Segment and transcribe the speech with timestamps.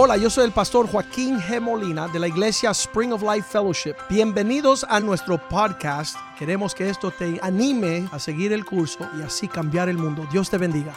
[0.00, 1.60] Hola, yo soy el pastor Joaquín G.
[1.60, 3.96] Molina de la iglesia Spring of Life Fellowship.
[4.08, 6.16] Bienvenidos a nuestro podcast.
[6.38, 10.24] Queremos que esto te anime a seguir el curso y así cambiar el mundo.
[10.30, 10.94] Dios te bendiga.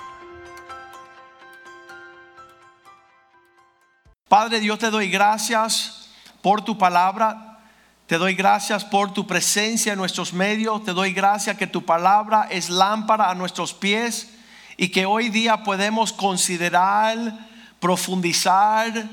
[4.27, 6.11] Padre Dios, te doy gracias
[6.43, 7.59] por tu palabra.
[8.05, 10.85] Te doy gracias por tu presencia en nuestros medios.
[10.85, 14.31] Te doy gracias que tu palabra es lámpara a nuestros pies
[14.77, 17.49] y que hoy día podemos considerar
[17.81, 19.09] profundizar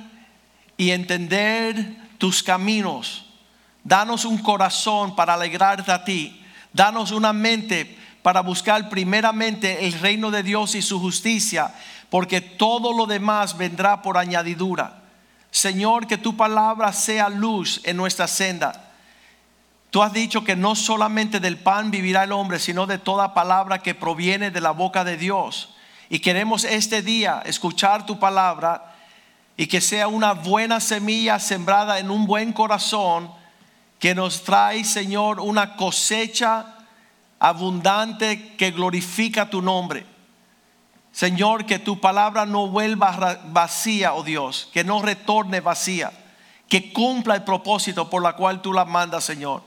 [0.77, 3.25] y entender tus caminos.
[3.83, 6.41] Danos un corazón para alegrarte a ti.
[6.73, 11.75] Danos una mente para buscar primeramente el reino de Dios y su justicia,
[12.11, 15.03] porque todo lo demás vendrá por añadidura.
[15.51, 18.93] Señor, que tu palabra sea luz en nuestra senda.
[19.91, 23.79] Tú has dicho que no solamente del pan vivirá el hombre, sino de toda palabra
[23.79, 25.71] que proviene de la boca de Dios.
[26.11, 28.95] Y queremos este día escuchar tu palabra
[29.57, 33.31] y que sea una buena semilla sembrada en un buen corazón
[33.99, 36.77] que nos trae, Señor, una cosecha
[37.39, 40.07] abundante que glorifica tu nombre.
[41.13, 46.13] Señor, que tu palabra no vuelva vacía, oh Dios, que no retorne vacía,
[46.69, 49.63] que cumpla el propósito por la cual tú la mandas, Señor.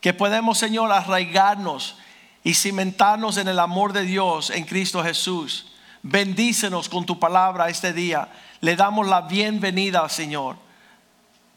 [0.00, 1.96] Que podemos, Señor, arraigarnos
[2.42, 5.66] y cimentarnos en el amor de Dios en Cristo Jesús
[6.08, 8.28] Bendícenos con tu palabra este día.
[8.60, 10.56] Le damos la bienvenida, Señor.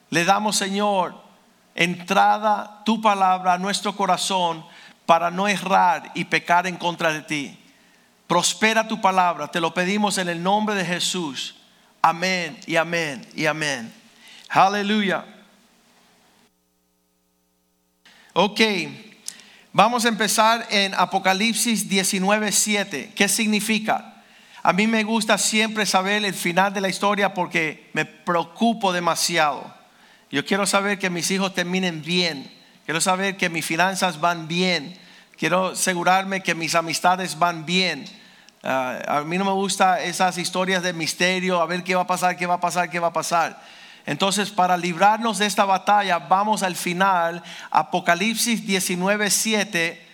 [0.09, 1.14] Le damos, Señor,
[1.75, 4.66] entrada tu palabra a nuestro corazón
[5.05, 7.59] para no errar y pecar en contra de ti.
[8.25, 11.55] Prospera tu palabra, te lo pedimos en el nombre de Jesús.
[12.02, 13.94] Amén y amén y amén.
[14.50, 15.25] Aleluya.
[18.33, 18.61] Ok,
[19.72, 23.14] vamos a empezar en Apocalipsis 19:7.
[23.14, 24.16] ¿Qué significa?
[24.62, 29.74] A mí me gusta siempre saber el final de la historia porque me preocupo demasiado.
[30.32, 32.52] Yo quiero saber que mis hijos terminen bien.
[32.86, 34.98] Quiero saber que mis finanzas van bien.
[35.38, 38.06] Quiero asegurarme que mis amistades van bien.
[38.61, 42.08] Ah, a mí no me gustan esas historias de misterio, a ver qué va a
[42.08, 43.62] pasar, qué va a pasar, qué va a pasar.
[44.06, 47.42] Entonces, para librarnos de esta batalla, vamos al final,
[47.72, 50.08] Apocalipsis 19, 7.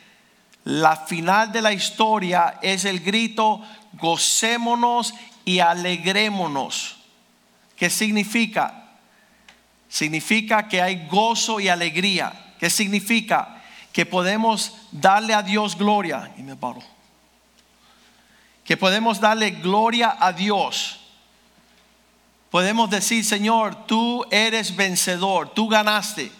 [0.65, 3.61] La final de la historia es el grito
[3.97, 5.13] gocémonos
[5.43, 6.97] y alegrémonos.
[7.75, 8.85] ¿Qué significa?
[9.89, 12.53] Significa que hay gozo y alegría.
[12.59, 13.61] ¿Qué significa?
[13.91, 16.33] Que podemos darle a Dios gloria.
[18.63, 20.99] Que podemos darle gloria a Dios.
[22.49, 26.31] Podemos decir, Señor, tú eres vencedor, tú ganaste.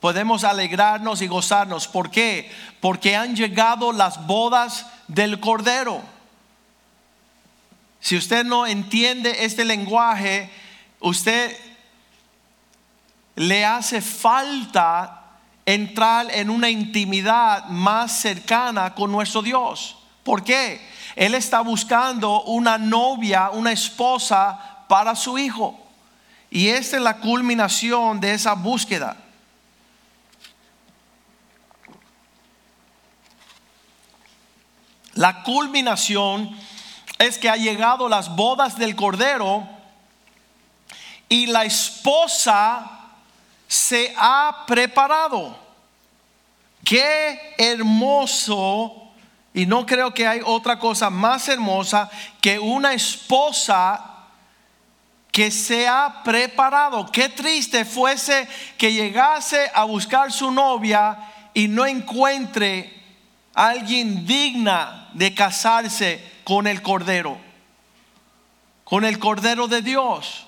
[0.00, 1.88] Podemos alegrarnos y gozarnos.
[1.88, 2.50] ¿Por qué?
[2.80, 6.02] Porque han llegado las bodas del Cordero.
[8.08, 10.48] Si usted no entiende este lenguaje,
[10.98, 11.54] usted
[13.36, 15.24] le hace falta
[15.66, 19.98] entrar en una intimidad más cercana con nuestro Dios.
[20.22, 20.80] ¿Por qué?
[21.16, 25.78] Él está buscando una novia, una esposa para su hijo.
[26.48, 29.18] Y esta es la culminación de esa búsqueda.
[35.12, 36.56] La culminación
[37.18, 39.66] es que ha llegado las bodas del Cordero
[41.28, 42.90] y la esposa
[43.66, 45.56] se ha preparado.
[46.84, 49.10] Qué hermoso,
[49.52, 52.08] y no creo que hay otra cosa más hermosa
[52.40, 54.08] que una esposa
[55.32, 57.10] que se ha preparado.
[57.12, 58.48] Qué triste fuese
[58.78, 61.18] que llegase a buscar su novia
[61.52, 63.02] y no encuentre
[63.54, 67.36] a alguien digna de casarse con el Cordero,
[68.82, 70.46] con el Cordero de Dios.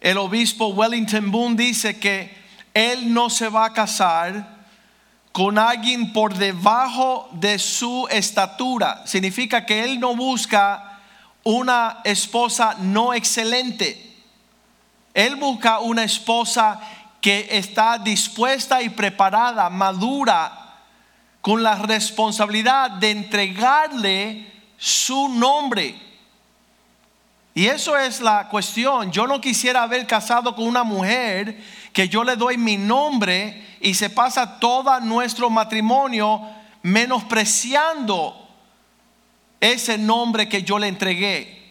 [0.00, 2.34] El obispo Wellington Boone dice que
[2.72, 4.64] él no se va a casar
[5.30, 9.06] con alguien por debajo de su estatura.
[9.06, 10.98] Significa que él no busca
[11.44, 14.16] una esposa no excelente.
[15.12, 16.80] Él busca una esposa
[17.20, 20.78] que está dispuesta y preparada, madura,
[21.42, 24.52] con la responsabilidad de entregarle
[24.82, 25.94] su nombre.
[27.54, 29.12] Y eso es la cuestión.
[29.12, 31.62] Yo no quisiera haber casado con una mujer
[31.92, 36.42] que yo le doy mi nombre y se pasa todo nuestro matrimonio
[36.82, 38.48] menospreciando
[39.60, 41.62] ese nombre que yo le entregué.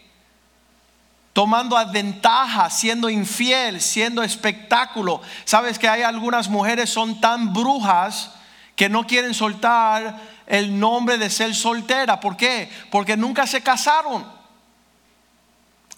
[1.34, 5.20] Tomando ventaja, siendo infiel, siendo espectáculo.
[5.44, 8.30] Sabes que hay algunas mujeres son tan brujas
[8.74, 12.20] que no quieren soltar el nombre de ser soltera.
[12.20, 12.68] ¿Por qué?
[12.90, 14.24] Porque nunca se casaron.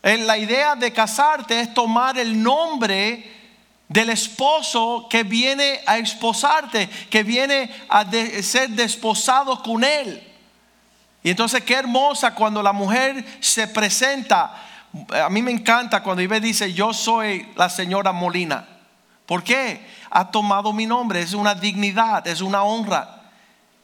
[0.02, 3.32] En la idea de casarte es tomar el nombre
[3.88, 8.04] del esposo que viene a esposarte, que viene a
[8.42, 10.22] ser desposado con él.
[11.22, 14.54] Y entonces qué hermosa cuando la mujer se presenta.
[15.24, 18.68] A mí me encanta cuando Ibe dice, yo soy la señora Molina.
[19.26, 19.86] ¿Por qué?
[20.10, 23.13] Ha tomado mi nombre, es una dignidad, es una honra.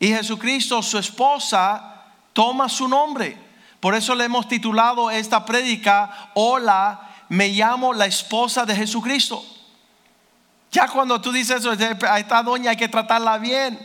[0.01, 3.37] Y Jesucristo, su esposa, toma su nombre.
[3.79, 9.45] Por eso le hemos titulado esta prédica, Hola, me llamo la esposa de Jesucristo.
[10.73, 11.71] Ya cuando tú dices eso,
[12.09, 13.79] a esta doña hay que tratarla bien.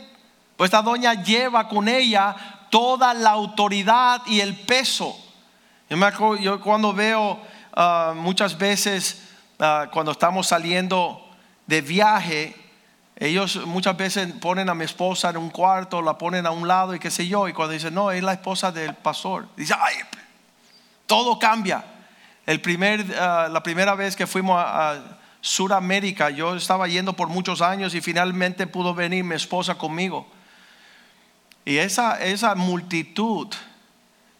[0.56, 2.34] Pues esta doña lleva con ella
[2.70, 5.14] toda la autoridad y el peso.
[5.90, 7.38] Yo, me acuerdo, yo cuando veo
[7.74, 9.22] ah, muchas veces,
[9.58, 11.22] ah, cuando estamos saliendo
[11.66, 12.65] de viaje,
[13.18, 16.94] ellos muchas veces ponen a mi esposa en un cuarto, la ponen a un lado
[16.94, 19.94] y qué sé yo, y cuando dicen, no, es la esposa del pastor, dice, ay,
[21.06, 21.84] todo cambia.
[22.44, 27.28] El primer, ah, la primera vez que fuimos a, a Sudamérica, yo estaba yendo por
[27.28, 30.26] muchos años y finalmente pudo venir mi esposa conmigo.
[31.64, 33.48] Y esa, esa multitud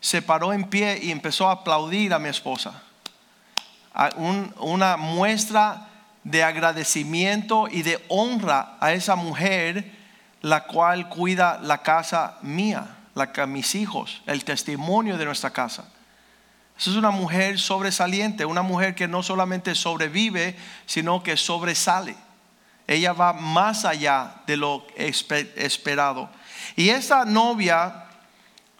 [0.00, 2.82] se paró en pie y empezó a aplaudir a mi esposa.
[4.16, 5.88] Un- una muestra
[6.26, 9.92] de agradecimiento y de honra a esa mujer,
[10.42, 15.84] la cual cuida la casa mía, la, ca- mis hijos, el testimonio de nuestra casa.
[16.76, 22.16] Esa es una mujer sobresaliente, una mujer que no solamente sobrevive, sino que sobresale.
[22.88, 26.28] Ella va más allá de lo espe- esperado.
[26.74, 28.04] Y esta novia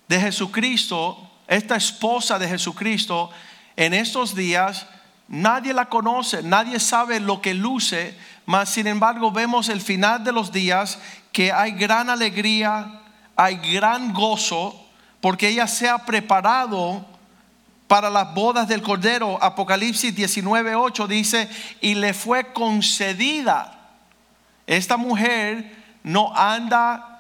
[0.09, 3.31] de Jesucristo, esta esposa de Jesucristo,
[3.77, 4.87] en estos días
[5.29, 10.33] nadie la conoce, nadie sabe lo que luce, mas sin embargo vemos el final de
[10.33, 10.99] los días
[11.33, 13.01] que hay gran alegría,
[13.35, 14.87] hay gran gozo,
[15.21, 17.05] porque ella se ha preparado
[17.89, 19.39] para las bodas del Cordero.
[19.43, 21.49] Apocalipsis 19:8 dice,
[21.81, 23.73] y le fue concedida.
[24.67, 27.16] Esta mujer no anda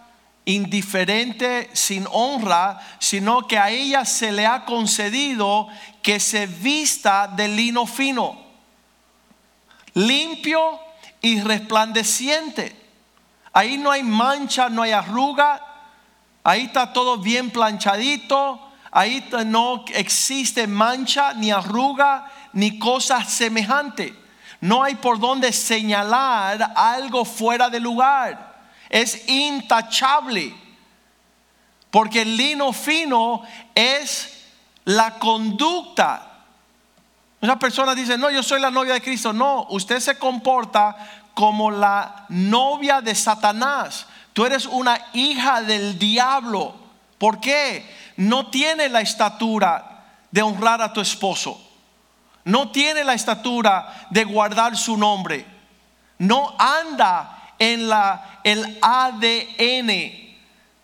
[0.46, 5.68] indiferente, sin honra, sino que a ella se le ha concedido
[6.02, 8.40] que se vista de lino fino,
[9.94, 10.78] limpio
[11.20, 12.80] y resplandeciente.
[13.52, 15.60] Ahí no hay mancha, no hay arruga,
[16.44, 18.60] ahí está todo bien planchadito,
[18.92, 24.14] ahí no existe mancha, ni arruga, ni cosa semejante.
[24.60, 28.45] No hay por donde señalar algo fuera de lugar.
[28.88, 30.54] Es intachable.
[31.90, 33.42] Porque el lino fino
[33.74, 34.44] es
[34.84, 36.30] la conducta.
[37.40, 39.32] Una persona dice, no, yo soy la novia de Cristo.
[39.32, 40.96] No, usted se comporta
[41.34, 44.06] como la novia de Satanás.
[44.32, 46.74] Tú eres una hija del diablo.
[47.18, 47.88] ¿Por qué?
[48.16, 51.60] No tiene la estatura de honrar a tu esposo.
[52.44, 55.46] No tiene la estatura de guardar su nombre.
[56.18, 60.26] No anda en la, el ADN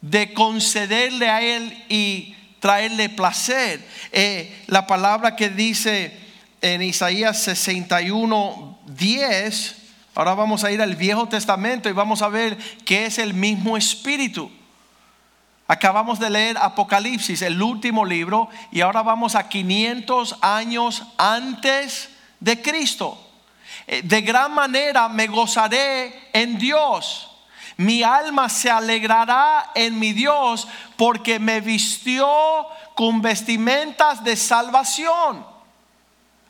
[0.00, 3.86] de concederle a él y traerle placer.
[4.12, 6.18] Eh, la palabra que dice
[6.60, 9.76] en Isaías 61, 10,
[10.14, 13.76] ahora vamos a ir al Viejo Testamento y vamos a ver que es el mismo
[13.76, 14.50] espíritu.
[15.66, 22.10] Acabamos de leer Apocalipsis, el último libro, y ahora vamos a 500 años antes
[22.40, 23.31] de Cristo.
[23.86, 27.28] Eh, De gran manera me gozaré en Dios.
[27.76, 32.28] Mi alma se alegrará en mi Dios porque me vistió
[32.94, 35.52] con vestimentas de salvación.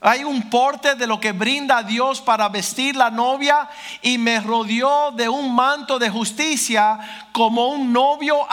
[0.04, 3.68] Hay un porte de lo que brinda Dios para vestir la novia
[4.02, 6.98] y me rodeó de un manto de justicia
[7.30, 8.44] como un novio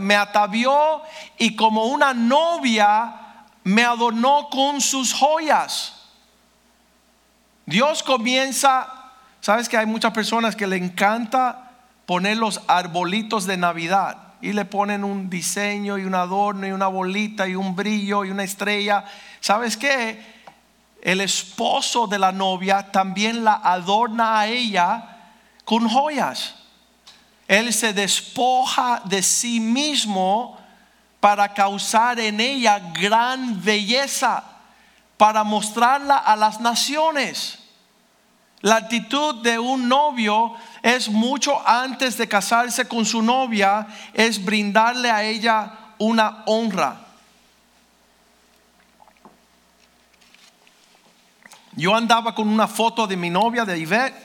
[0.00, 1.00] me atavió
[1.38, 3.14] y como una novia
[3.62, 6.01] me adornó con sus joyas.
[7.66, 8.88] Dios comienza,
[9.40, 11.70] sabes que hay muchas personas que le encanta
[12.06, 16.88] poner los arbolitos de Navidad y le ponen un diseño y un adorno y una
[16.88, 19.04] bolita y un brillo y una estrella.
[19.40, 20.20] ¿Sabes qué?
[21.00, 25.16] El esposo de la novia también la adorna a ella
[25.64, 26.56] con joyas.
[27.46, 30.58] Él se despoja de sí mismo
[31.20, 34.42] para causar en ella gran belleza,
[35.22, 37.60] para mostrarla a las naciones.
[38.60, 45.12] La actitud de un novio es mucho antes de casarse con su novia, es brindarle
[45.12, 46.96] a ella una honra.
[51.76, 54.16] Yo andaba con una foto de mi novia, de Ivette,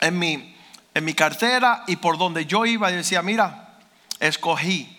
[0.00, 0.56] en mi,
[0.94, 3.78] en mi cartera y por donde yo iba yo decía, mira,
[4.18, 4.98] escogí,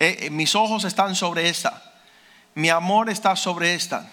[0.00, 1.85] Eh, eh, mis ojos están sobre esta.
[2.56, 4.10] Mi amor está sobre esta.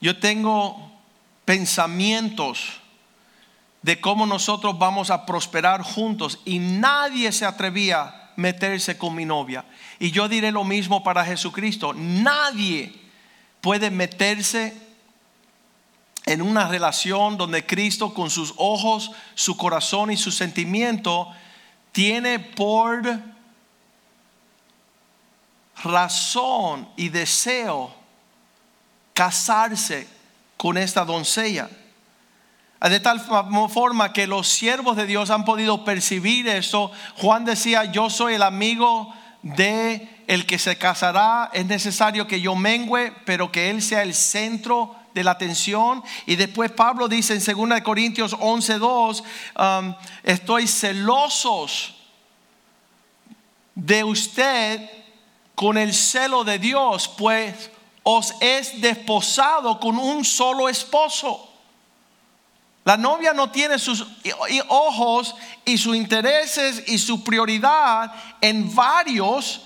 [0.00, 0.92] Yo tengo
[1.44, 2.80] pensamientos
[3.82, 9.24] de cómo nosotros vamos a prosperar juntos y nadie se atrevía a meterse con mi
[9.24, 9.64] novia.
[9.98, 11.94] Y yo diré lo mismo para Jesucristo.
[11.94, 12.94] Nadie
[13.60, 14.80] puede meterse
[16.26, 21.28] en una relación donde Cristo con sus ojos, su corazón y su sentimiento
[21.90, 23.33] tiene por
[25.82, 27.94] razón y deseo
[29.12, 30.06] casarse
[30.56, 31.68] con esta doncella.
[32.80, 36.92] De tal forma que los siervos de Dios han podido percibir eso.
[37.16, 41.50] Juan decía, yo soy el amigo de el que se casará.
[41.54, 46.02] Es necesario que yo mengüe, pero que él sea el centro de la atención.
[46.26, 49.22] Y después Pablo dice en 2 Corintios 11:2,
[49.58, 51.94] um, estoy celosos
[53.74, 55.03] de usted
[55.54, 57.70] con el celo de Dios, pues
[58.02, 61.50] os es desposado con un solo esposo.
[62.84, 64.06] La novia no tiene sus
[64.68, 65.34] ojos
[65.64, 69.62] y sus intereses y su prioridad en varios.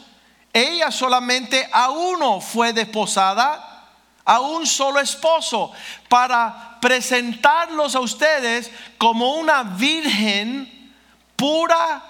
[0.52, 3.87] Ella solamente a uno fue desposada,
[4.25, 5.73] a un solo esposo,
[6.09, 10.95] para presentarlos a ustedes como una virgen
[11.35, 12.02] pura,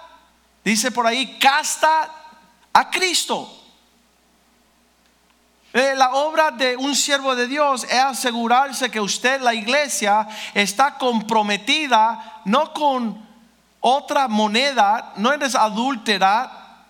[0.63, 2.11] dice por ahí, casta
[2.73, 3.58] a Cristo.
[5.73, 10.95] Eh, la obra de un siervo de Dios es asegurarse que usted, la iglesia, está
[10.97, 13.27] comprometida no con
[13.81, 16.87] otra moneda, no eres adúltera,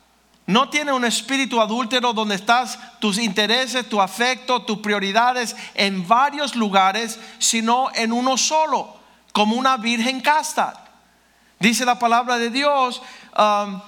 [0.47, 6.55] no tiene un espíritu adúltero donde estás tus intereses, tu afecto, tus prioridades en varios
[6.55, 8.97] lugares, sino en uno solo,
[9.33, 10.85] como una virgen casta.
[11.59, 13.03] Dice la palabra de Dios.
[13.37, 13.81] Um,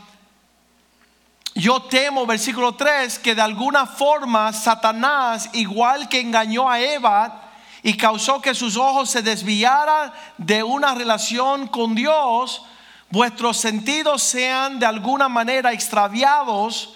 [1.60, 7.50] yo temo, versículo 3, que de alguna forma Satanás, igual que engañó a Eva
[7.82, 12.62] y causó que sus ojos se desviaran de una relación con Dios,
[13.10, 16.94] vuestros sentidos sean de alguna manera extraviados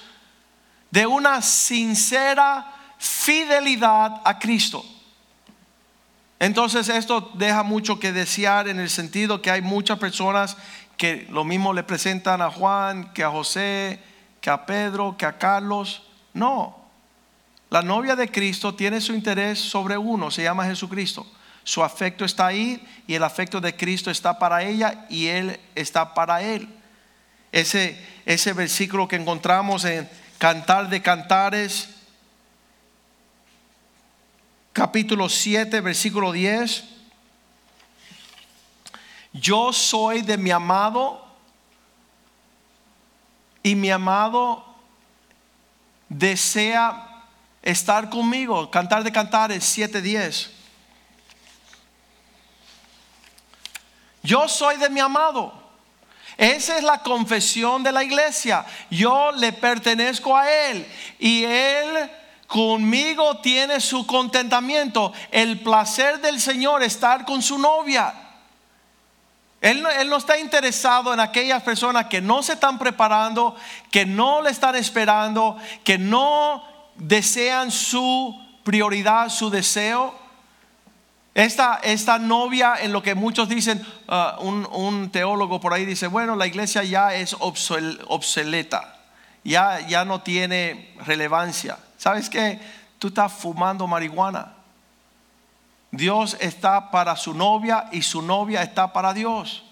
[0.90, 4.84] de una sincera fidelidad a Cristo.
[6.38, 10.56] Entonces esto deja mucho que desear en el sentido que hay muchas personas
[10.96, 14.13] que lo mismo le presentan a Juan, que a José,
[14.44, 16.02] que a Pedro, que a Carlos.
[16.34, 16.76] No.
[17.70, 21.26] La novia de Cristo tiene su interés sobre uno, se llama Jesucristo.
[21.62, 26.12] Su afecto está ahí y el afecto de Cristo está para ella y Él está
[26.12, 26.68] para Él.
[27.52, 31.88] Ese, ese versículo que encontramos en Cantar de Cantares,
[34.74, 36.84] capítulo 7, versículo 10.
[39.32, 41.23] Yo soy de mi amado
[43.64, 44.62] y mi amado
[46.08, 47.24] desea
[47.62, 48.70] estar conmigo.
[48.70, 50.50] Cantar de Cantares 7:10.
[54.22, 55.52] Yo soy de mi amado.
[56.36, 58.66] Esa es la confesión de la iglesia.
[58.90, 60.86] Yo le pertenezco a Él
[61.18, 62.10] y Él
[62.46, 65.12] conmigo tiene su contentamiento.
[65.30, 68.23] El placer del Señor estar con su novia.
[69.64, 73.56] Él no, está interesado en aquellas personas que no se están preparando,
[73.90, 76.62] que no le están esperando, que no
[76.96, 80.14] desean su prioridad, su deseo.
[81.32, 86.36] Esta, esta novia, en lo que muchos dicen, uh, un, teólogo por ahí dice, bueno,
[86.36, 89.00] la iglesia ya es obsoleta,
[89.44, 91.78] ya, ya no tiene relevancia.
[91.96, 92.60] ¿Sabes qué?
[92.98, 94.63] Tú estás fumando marihuana.
[95.96, 99.64] Dios está para su novia y su novia está para Dios.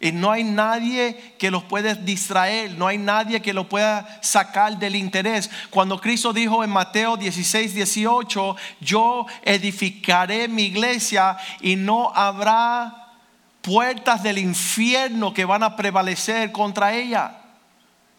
[0.00, 4.76] Y no hay nadie que los pueda distraer, no hay nadie que lo pueda sacar
[4.76, 5.48] del interés.
[5.70, 13.12] Cuando Cristo dijo en Mateo 16, 18, yo edificaré mi iglesia y no habrá
[13.60, 17.41] puertas del infierno que van a prevalecer contra ella.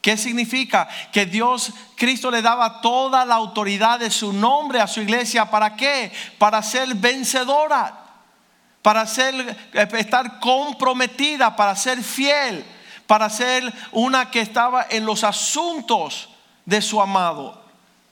[0.03, 0.89] ¿Qué significa?
[1.13, 5.49] Que Dios, Cristo le daba toda la autoridad de su nombre a su iglesia.
[5.49, 6.11] ¿Para qué?
[6.37, 8.03] Para ser vencedora,
[8.81, 9.33] para ser,
[9.71, 12.65] eh, estar comprometida, para ser fiel,
[13.07, 16.27] para ser una que estaba en los asuntos
[16.65, 17.63] de su amado.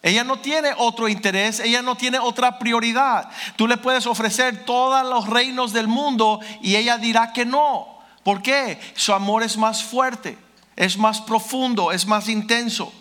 [0.01, 3.29] Ella no tiene otro interés, ella no tiene otra prioridad.
[3.57, 7.99] Tú le puedes ofrecer todos los reinos del mundo y ella dirá que no.
[8.23, 8.79] ¿Por qué?
[8.95, 10.37] Su amor es más fuerte
[10.81, 12.91] es más profundo, es más intenso.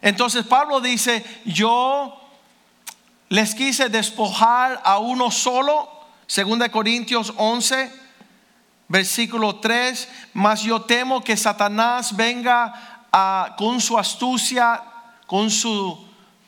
[0.00, 2.20] Entonces Pablo dice, yo
[3.28, 5.88] les quise despojar a uno solo,
[6.26, 7.88] 2 Corintios 11,
[8.88, 13.06] versículo 3, mas yo temo que Satanás venga
[13.56, 14.82] con su astucia,
[15.28, 16.04] con su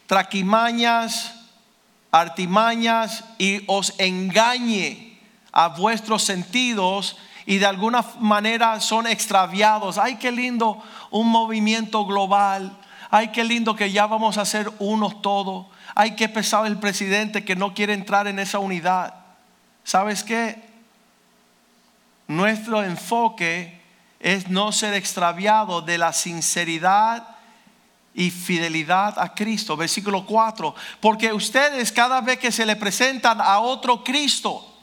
[0.09, 1.33] traquimañas,
[2.11, 5.17] artimañas y os engañe
[5.53, 9.99] a vuestros sentidos y de alguna manera son extraviados.
[9.99, 12.77] Ay, qué lindo un movimiento global.
[13.11, 15.67] Ay, qué lindo que ya vamos a ser unos todos.
[15.95, 19.15] Ay, qué pesado el presidente que no quiere entrar en esa unidad.
[19.85, 20.63] ¿Sabes qué?
[22.27, 23.81] Nuestro enfoque
[24.19, 27.29] es no ser extraviado de la sinceridad
[28.15, 29.77] y fidelidad a Cristo.
[29.77, 30.75] Versículo 4.
[31.01, 34.74] Porque ustedes cada vez que se le presentan a otro Cristo,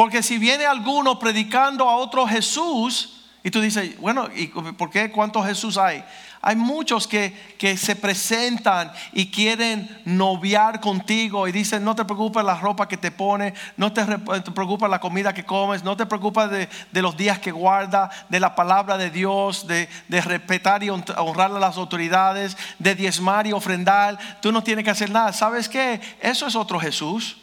[0.00, 5.10] porque si viene alguno predicando a otro Jesús, y tú dices, bueno, ¿y por qué?
[5.10, 6.02] ¿Cuántos Jesús hay?
[6.40, 12.42] Hay muchos que, que, se presentan y quieren noviar contigo y dicen, no te preocupes
[12.42, 16.06] la ropa que te pones, no te, te preocupes la comida que comes, no te
[16.06, 20.82] preocupes de, de, los días que guarda, de la palabra de Dios, de, de, respetar
[20.82, 24.18] y honrar a las autoridades, de diezmar y ofrendar.
[24.40, 25.34] Tú no tienes que hacer nada.
[25.34, 26.00] ¿Sabes qué?
[26.22, 27.36] Eso es otro Jesús.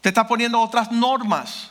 [0.00, 1.70] Te está poniendo otras normas.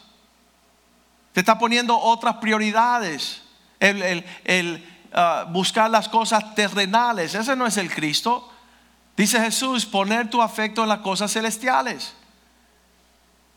[1.34, 3.42] Te está poniendo otras prioridades.
[3.80, 7.34] El, el, el uh, buscar las cosas terrenales.
[7.36, 8.52] Ese no es el Cristo.
[9.16, 12.14] Dice Jesús, poner tu afecto en las cosas celestiales.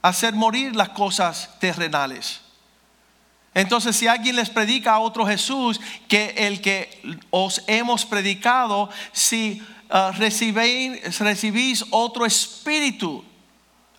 [0.00, 2.40] Hacer morir las cosas terrenales.
[3.54, 9.62] Entonces, si alguien les predica a otro Jesús que el que os hemos predicado, si
[9.90, 13.22] uh, recibéis, recibís otro espíritu,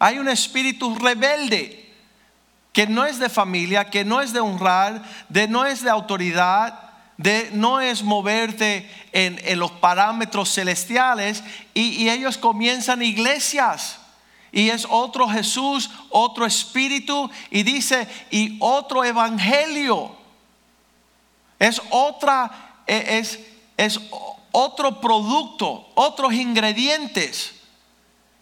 [0.04, 1.90] hay un espíritu rebelde
[2.74, 6.78] que no es de familia, que no es de honrar, de no es de autoridad,
[7.16, 11.42] de no es moverte en, los parámetros celestiales
[11.74, 13.98] y, y ellos comienzan iglesias.
[14.52, 20.18] Y es otro Jesús, otro espíritu y dice, y otro evangelio.
[21.60, 23.40] Es otra, e, es,
[23.78, 24.02] es
[24.52, 27.63] otro producto, otros ingredientes.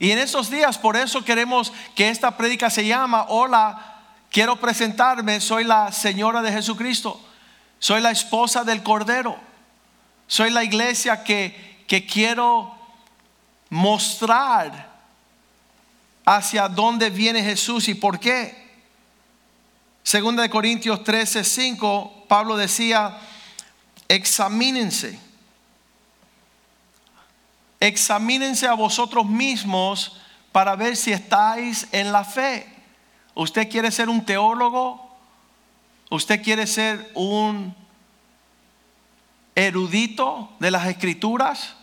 [0.02, 4.00] Y en esos días, por eso queremos que esta prédica se llama, hola,
[4.32, 7.22] quiero presentarme, soy la señora de Jesucristo,
[7.78, 9.38] soy la esposa del Cordero,
[10.26, 12.76] soy la iglesia que, que quiero
[13.70, 14.90] mostrar
[16.26, 18.72] hacia dónde viene Jesús y por qué.
[20.02, 23.20] Segunda de Corintios 13, 5, Pablo decía,
[24.08, 25.20] examínense,
[27.82, 30.22] examínense a vosotros mismos
[30.54, 32.74] para ver si estáis en la fe.
[33.34, 35.10] ¿Usted quiere ser un teólogo?
[36.12, 37.76] ¿Usted quiere ser un
[39.56, 41.76] erudito de las escrituras?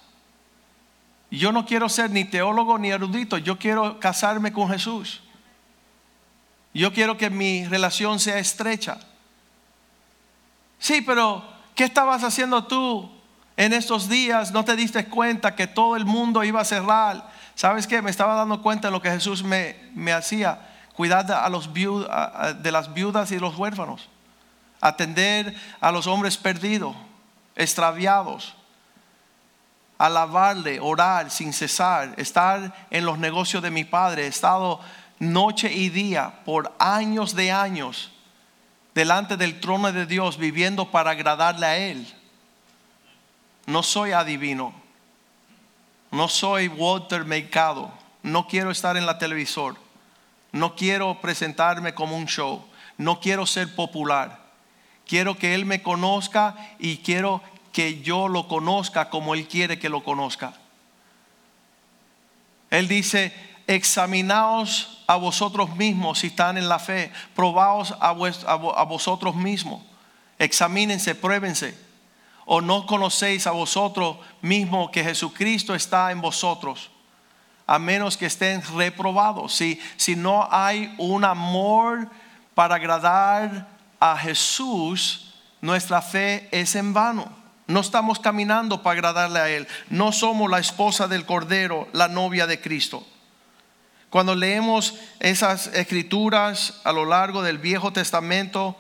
[1.31, 5.21] Yo no quiero ser ni teólogo ni erudito, yo quiero casarme con Jesús.
[6.73, 8.99] Yo quiero que mi relación sea estrecha.
[10.79, 11.43] Sí, pero
[11.75, 13.18] ¿qué estabas haciendo tú
[13.59, 14.53] en estos días?
[14.53, 17.29] ¿No te diste cuenta que todo el mundo iba a cerrar?
[17.57, 18.01] ¿Sabes qué?
[18.01, 20.61] Me estaba dando cuenta de lo que Jesús me, me hacía
[20.95, 24.09] cuidar a los de las viudas y los huérfanos,
[24.81, 26.95] atender a los hombres perdidos,
[27.57, 28.55] extraviados,
[29.99, 34.27] alabarle, orar sin cesar, estar en los negocios de mi Padre.
[34.27, 34.81] He estado
[35.19, 38.13] noche y día por años de años
[38.95, 42.18] delante del trono de Dios viviendo para agradarle a Él.
[43.69, 44.75] No soy adivino,
[46.11, 47.93] no soy Walter Mercado,
[48.25, 49.77] no quiero estar en la televisor
[50.53, 52.65] no quiero presentarme como un show.
[52.97, 54.39] No quiero ser popular.
[55.07, 59.89] Quiero que Él me conozca y quiero que yo lo conozca como Él quiere que
[59.89, 60.55] lo conozca.
[62.71, 63.33] Él dice,
[63.67, 69.83] examinaos a vosotros mismos si están en la fe, probaos a, a vosotros mismos,
[70.39, 71.88] examínense, pruébense.
[72.51, 76.91] O no conocéis a vosotros mismos que Jesucristo está en vosotros
[77.69, 79.55] a menos que estén reprobados.
[79.55, 82.09] Si, si no hay un amor
[82.55, 83.69] para agradar
[84.01, 87.31] a Jesús, nuestra fe es en vano.
[87.67, 89.69] No estamos caminando para agradarle a Él.
[89.91, 93.07] No somos la esposa del Cordero, la novia de Cristo.
[94.09, 98.79] Cuando leemos esas escrituras a lo largo del Viejo Testamento,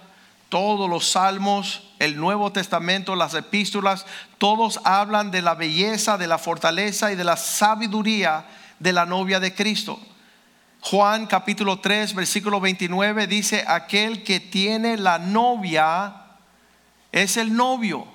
[0.48, 4.06] todos los salmos, el Nuevo Testamento, las epístolas,
[4.38, 8.46] todos hablan de la belleza, de la fortaleza y de la sabiduría
[8.78, 9.98] de la novia de Cristo.
[10.80, 16.14] Juan capítulo 3, versículo 29 dice, aquel que tiene la novia
[17.12, 18.06] es el novio.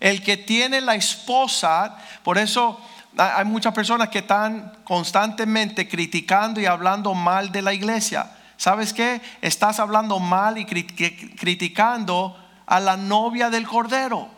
[0.00, 2.80] El que tiene la esposa, por eso
[3.16, 8.30] hay muchas personas que están constantemente criticando y hablando mal de la iglesia.
[8.56, 9.20] ¿Sabes qué?
[9.42, 12.36] Estás hablando mal y criticando
[12.66, 14.28] a la novia del Cordero.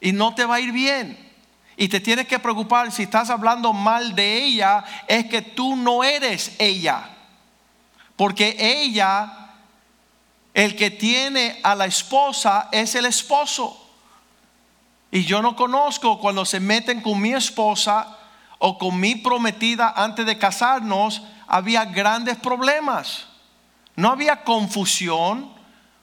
[0.00, 1.18] Y no te va a ir bien.
[1.76, 6.04] Y te tienes que preocupar si estás hablando mal de ella, es que tú no
[6.04, 7.08] eres ella.
[8.16, 9.50] Porque ella,
[10.52, 13.80] el que tiene a la esposa, es el esposo.
[15.10, 18.18] Y yo no conozco cuando se meten con mi esposa
[18.58, 23.26] o con mi prometida antes de casarnos, había grandes problemas.
[23.96, 25.52] No había confusión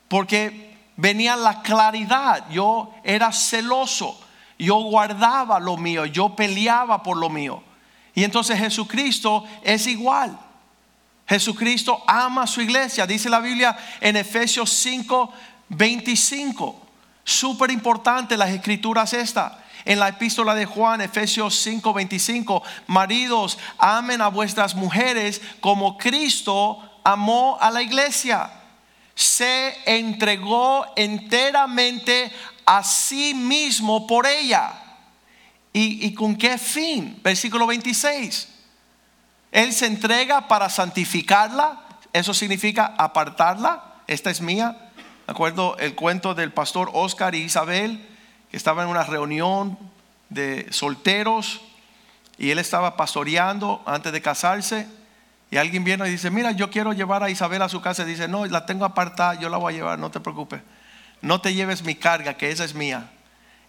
[0.08, 2.50] porque venía la claridad.
[2.50, 4.20] Yo era celoso,
[4.58, 7.64] yo guardaba lo mío, yo peleaba por lo mío.
[8.14, 10.38] Y entonces Jesucristo es igual.
[11.28, 13.08] Jesucristo ama su iglesia.
[13.08, 15.32] Dice la Biblia en Efesios 5,
[15.70, 16.88] 25.
[17.24, 19.61] Súper importante las escrituras esta.
[19.86, 22.64] En la epístola de Juan, Efesios 5, 25.
[22.88, 28.50] Maridos, amen a vuestras mujeres como Cristo amó a la iglesia.
[29.16, 32.32] Se entregó enteramente
[32.66, 34.74] a sí mismo por ella.
[35.74, 37.20] ¿Y, y con qué fin?
[37.24, 38.48] Versículo 26.
[39.52, 41.82] Él se entrega para santificarla.
[42.14, 43.84] Eso significa apartarla.
[44.08, 44.92] Esta es mía.
[45.28, 48.08] acuerdo el cuento del pastor Oscar y Isabel,
[48.52, 49.80] que estaban en una reunión
[50.30, 51.62] de solteros
[52.38, 54.88] y él estaba pastoreando antes de casarse.
[55.50, 58.04] Y alguien viene y dice, mira, yo quiero llevar a Isabel a su casa.
[58.04, 60.62] Y dice, no, la tengo apartada, yo la voy a llevar, no te preocupes.
[61.22, 63.10] No te lleves mi carga, que esa es mía.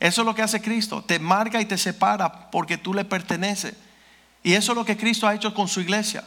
[0.00, 1.02] Eso es lo que hace Cristo.
[1.02, 3.74] Te marca y te separa porque tú le perteneces.
[4.42, 6.24] Y eso es lo que Cristo ha hecho con su iglesia.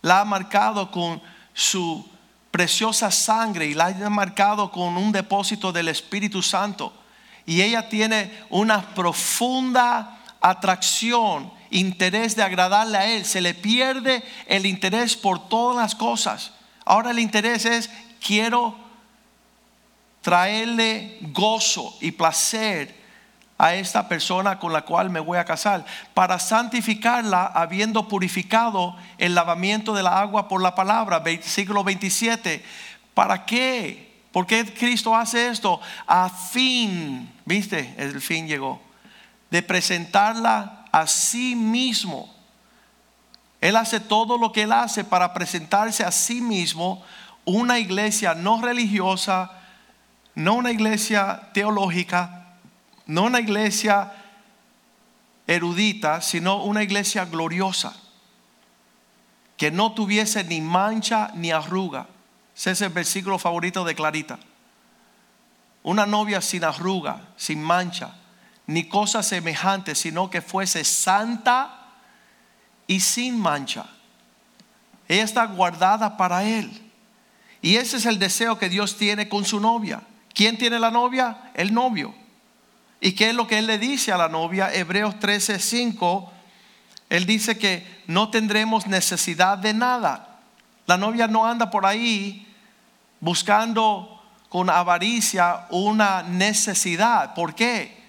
[0.00, 1.20] La ha marcado con
[1.52, 2.08] su
[2.50, 6.99] preciosa sangre y la ha marcado con un depósito del Espíritu Santo.
[7.46, 13.24] Y ella tiene una profunda atracción, interés de agradarle a Él.
[13.24, 16.52] Se le pierde el interés por todas las cosas.
[16.84, 17.90] Ahora el interés es,
[18.24, 18.76] quiero
[20.22, 23.00] traerle gozo y placer
[23.60, 29.34] a esta persona con la cual me voy a casar, para santificarla habiendo purificado el
[29.34, 32.64] lavamiento de la agua por la palabra, siglo 27.
[33.12, 34.09] ¿Para qué?
[34.32, 35.80] ¿Por qué Cristo hace esto?
[36.06, 38.80] A fin, viste, el fin llegó,
[39.50, 42.32] de presentarla a sí mismo.
[43.60, 47.02] Él hace todo lo que él hace para presentarse a sí mismo
[47.44, 49.50] una iglesia no religiosa,
[50.34, 52.54] no una iglesia teológica,
[53.06, 54.12] no una iglesia
[55.46, 57.96] erudita, sino una iglesia gloriosa,
[59.56, 62.06] que no tuviese ni mancha ni arruga.
[62.60, 64.38] Ese es el versículo favorito de Clarita.
[65.82, 68.16] Una novia sin arruga, sin mancha,
[68.66, 71.86] ni cosa semejante, sino que fuese santa
[72.86, 73.86] y sin mancha.
[75.08, 76.92] Ella está guardada para Él.
[77.62, 80.02] Y ese es el deseo que Dios tiene con su novia.
[80.34, 81.50] ¿Quién tiene la novia?
[81.54, 82.14] El novio.
[83.00, 84.70] ¿Y qué es lo que él le dice a la novia?
[84.70, 86.30] Hebreos 13:5.
[87.08, 90.40] Él dice que no tendremos necesidad de nada.
[90.86, 92.46] La novia no anda por ahí
[93.20, 97.34] buscando con avaricia una necesidad.
[97.34, 98.00] ¿Por qué?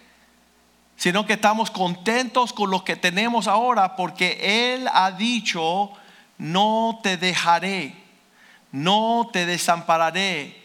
[0.95, 5.91] Sino que estamos contentos con lo que tenemos ahora porque Él ha dicho,
[6.38, 7.95] no te dejaré,
[8.71, 10.62] no te desampararé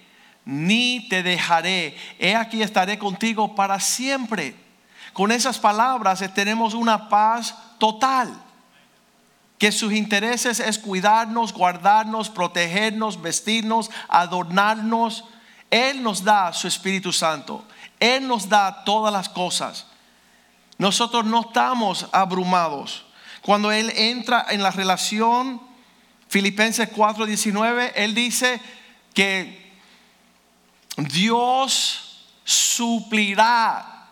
[0.47, 1.95] ni te dejaré.
[2.19, 4.55] He aquí estaré contigo para siempre.
[5.13, 8.33] Con esas palabras tenemos una paz total.
[9.59, 15.25] Que sus intereses es cuidarnos, guardarnos, protegernos, vestirnos, adornarnos.
[15.71, 17.65] Él nos da su Espíritu Santo.
[17.99, 19.87] Él nos da todas las cosas.
[20.79, 23.07] Nosotros no estamos abrumados.
[23.41, 25.61] Cuando Él entra en la relación,
[26.29, 28.61] Filipenses 4:19, Él dice
[29.15, 29.73] que
[30.97, 34.09] Dios suplirá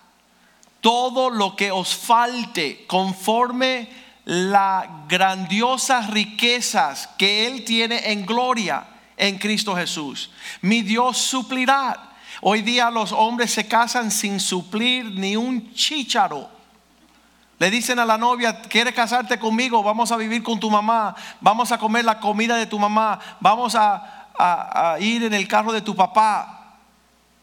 [0.81, 9.39] todo lo que os falte conforme las grandiosas riquezas que Él tiene en gloria en
[9.39, 10.31] Cristo Jesús.
[10.61, 12.13] Mi Dios suplirá.
[12.41, 16.49] Hoy día los hombres se casan sin suplir ni un chícharo.
[17.59, 19.83] Le dicen a la novia, ¿quieres casarte conmigo?
[19.83, 23.75] Vamos a vivir con tu mamá, vamos a comer la comida de tu mamá, vamos
[23.77, 26.61] a, a ir en el carro de tu papá.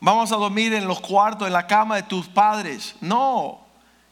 [0.02, 2.96] Vamos a dormir en los cuartos, en la cama de tus padres.
[3.02, 3.61] No,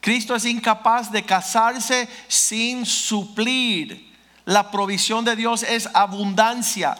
[0.01, 4.09] Cristo es incapaz de casarse sin suplir.
[4.45, 6.97] La provisión de Dios es abundancia.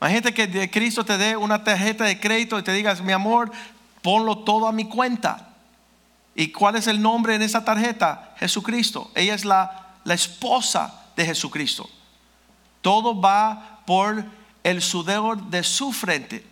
[0.00, 3.52] Imagínate que de Cristo te dé una tarjeta de crédito y te digas, mi amor,
[4.02, 5.48] ponlo todo a mi cuenta.
[6.34, 8.34] ¿Y cuál es el nombre en esa tarjeta?
[8.38, 9.10] Jesucristo.
[9.14, 11.88] Ella es la, la esposa de Jesucristo.
[12.80, 14.24] Todo va por
[14.64, 16.49] el sudor de su frente.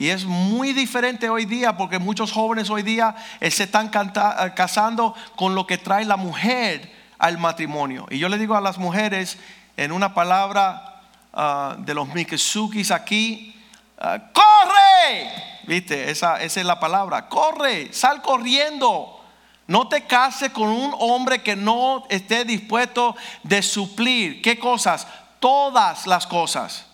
[0.00, 4.52] Y es muy diferente hoy día porque muchos jóvenes hoy día eh, se están eh,
[4.56, 8.06] casando con lo que trae la mujer al matrimonio.
[8.08, 9.36] Y yo le digo a las mujeres
[9.76, 11.02] en una palabra
[11.34, 13.54] ah, de los Mikesukis aquí,
[13.98, 15.32] ah, corre.
[15.66, 16.10] ¿Viste?
[16.10, 17.28] Esa, esa es la palabra.
[17.28, 19.22] Corre, sal corriendo.
[19.66, 24.40] No te cases con un hombre que no esté dispuesto de suplir.
[24.40, 25.06] ¿Qué cosas?
[25.40, 26.86] Todas las cosas.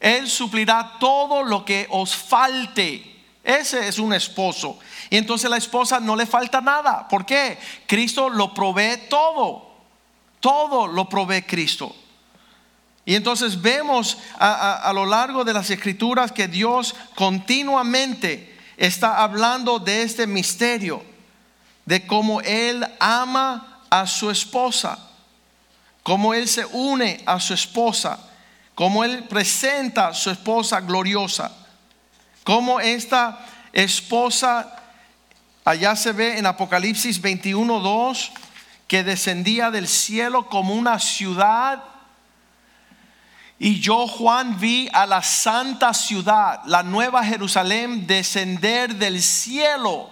[0.00, 3.06] Él suplirá todo lo que os falte.
[3.44, 4.78] Ese es un esposo.
[5.10, 7.06] Y entonces la esposa no le falta nada.
[7.08, 7.58] ¿Por qué?
[7.86, 9.70] Cristo lo provee todo.
[10.40, 11.94] Todo lo provee Cristo.
[13.04, 19.22] Y entonces vemos a, a- a lo largo de las escrituras que Dios continuamente está
[19.22, 21.02] hablando de este misterio,
[21.84, 24.98] de cómo Él ama a su esposa,
[26.02, 28.18] cómo Él se une a su esposa,
[28.80, 31.52] cómo Él presenta a su esposa gloriosa,
[32.44, 33.38] cómo esta
[33.74, 34.74] esposa,
[35.66, 38.32] allá se ve en Apocalipsis 21, 2,
[38.88, 41.84] que descendía del cielo como una ciudad
[43.58, 50.08] y yo, Juan, vi a la santa ciudad, la nueva Jerusalén, descender del cielo.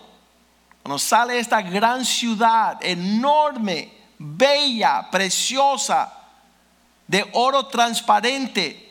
[0.82, 6.17] Cuando sale esta gran ciudad, enorme, bella, preciosa,
[7.08, 8.88] de oro transparente,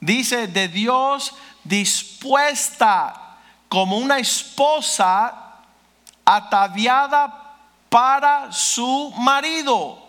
[0.00, 3.36] dice de Dios dispuesta
[3.68, 5.34] como una esposa
[6.24, 7.56] ataviada
[7.88, 10.02] para su marido.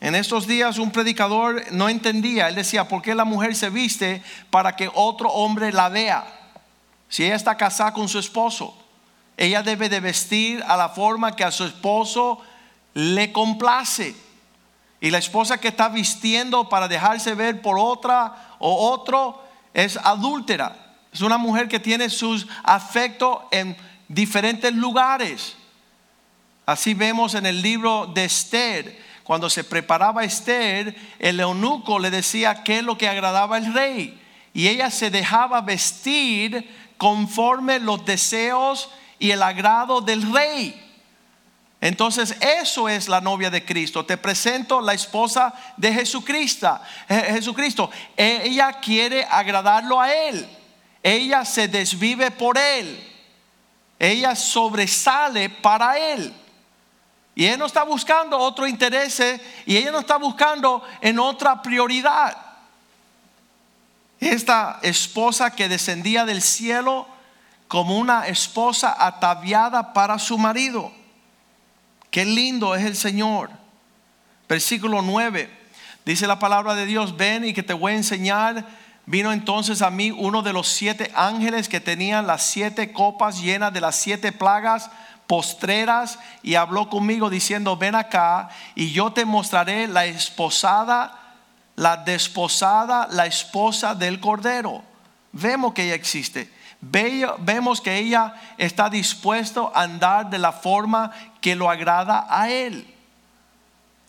[0.00, 4.22] En estos días un predicador no entendía, él decía, ¿por qué la mujer se viste
[4.50, 6.24] para que otro hombre la vea?
[7.08, 8.76] Si ella está casada con su esposo,
[9.36, 12.40] ella debe de vestir a la forma que a su esposo
[12.94, 14.14] le complace.
[15.00, 19.42] Y la esposa que está vistiendo para dejarse ver por otra o otro
[19.74, 20.76] es adúltera.
[21.12, 23.76] Es una mujer que tiene sus afectos en
[24.08, 25.56] diferentes lugares.
[26.66, 32.62] Así vemos en el libro de Esther, cuando se preparaba Esther, el eunuco le decía
[32.64, 34.18] qué es lo que agradaba al rey.
[34.54, 40.87] Y ella se dejaba vestir conforme los deseos y el agrado del rey.
[41.80, 44.04] Entonces eso es la novia de Cristo.
[44.04, 46.78] Te presento la esposa de Jesucristo.
[47.08, 47.90] Je- Jesucristo.
[48.16, 50.48] Ella quiere agradarlo a él.
[51.02, 53.04] Ella se desvive por él.
[53.98, 56.34] Ella sobresale para él.
[57.36, 59.22] Y ella no está buscando otro interés
[59.64, 62.36] y ella no está buscando en otra prioridad.
[64.18, 67.06] Esta esposa que descendía del cielo
[67.68, 70.92] como una esposa ataviada para su marido.
[72.10, 73.50] Qué lindo es el Señor.
[74.48, 75.50] Versículo 9.
[76.04, 78.66] Dice la palabra de Dios, ven y que te voy a enseñar.
[79.04, 83.72] Vino entonces a mí uno de los siete ángeles que tenían las siete copas llenas
[83.72, 84.90] de las siete plagas
[85.26, 91.18] postreras y habló conmigo diciendo, ven acá y yo te mostraré la esposada,
[91.76, 94.82] la desposada, la esposa del Cordero.
[95.32, 96.50] Vemos que ella existe.
[96.80, 101.10] Ve- Vemos que ella está dispuesto a andar de la forma
[101.40, 102.94] que lo agrada a él.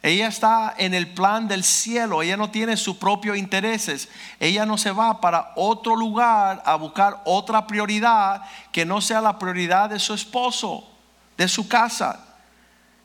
[0.01, 4.07] Ella está en el plan del cielo, ella no tiene sus propios intereses,
[4.39, 9.37] ella no se va para otro lugar a buscar otra prioridad que no sea la
[9.37, 10.87] prioridad de su esposo,
[11.37, 12.25] de su casa.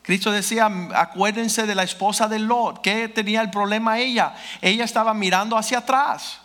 [0.03, 5.13] Cristo decía, acuérdense de la esposa de Lot, que tenía el problema ella, ella estaba
[5.13, 6.39] mirando hacia atrás.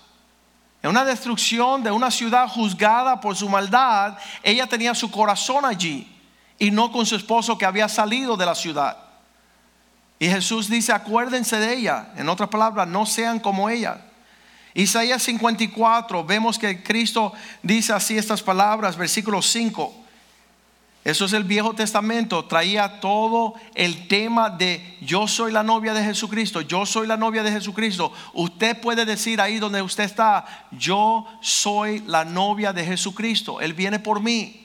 [0.82, 6.10] En una destrucción de una ciudad juzgada por su maldad, ella tenía su corazón allí
[6.58, 8.96] y no con su esposo que había salido de la ciudad.
[10.18, 12.12] Y Jesús dice, acuérdense de ella.
[12.16, 14.02] En otras palabras, no sean como ella.
[14.74, 19.99] Isaías 54, vemos que Cristo dice así estas palabras, versículo 5.
[21.02, 26.04] Eso es el Viejo Testamento, traía todo el tema de yo soy la novia de
[26.04, 28.12] Jesucristo, yo soy la novia de Jesucristo.
[28.34, 33.98] Usted puede decir ahí donde usted está, yo soy la novia de Jesucristo, Él viene
[33.98, 34.60] por mí.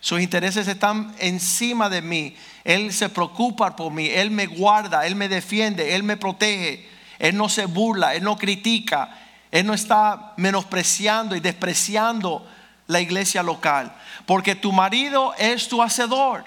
[0.00, 2.34] Sus intereses están encima de mí.
[2.64, 4.06] Él se preocupa por mí.
[4.06, 5.06] Él me guarda.
[5.06, 5.94] Él me defiende.
[5.94, 6.88] Él me protege.
[7.18, 8.14] Él no se burla.
[8.14, 9.14] Él no critica.
[9.50, 12.46] Él no está menospreciando y despreciando
[12.90, 13.94] la iglesia local.
[14.26, 16.44] Porque tu marido es tu hacedor.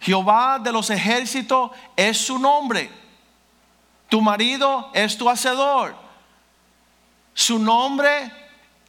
[0.00, 2.90] Jehová de los ejércitos es su nombre.
[4.08, 5.96] Tu marido es tu hacedor.
[7.32, 8.30] Su nombre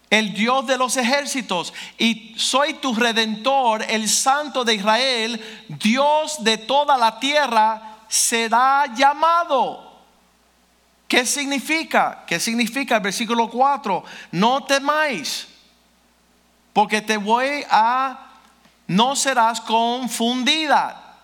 [0.10, 6.58] el Dios de los ejércitos, y soy tu redentor, el Santo de Israel, Dios de
[6.58, 9.96] toda la tierra, será llamado.
[11.08, 12.24] ¿Qué significa?
[12.26, 14.04] ¿Qué significa el versículo 4?
[14.32, 15.48] No temáis,
[16.76, 18.32] porque te voy a,
[18.86, 21.22] no serás confundida.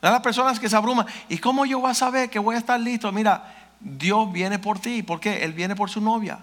[0.00, 2.80] Las personas que se abruman, ¿y cómo yo voy a saber que voy a estar
[2.80, 3.12] listo?
[3.12, 5.44] Mira, Dios viene por ti, ¿por qué?
[5.44, 6.38] Él viene por su novia.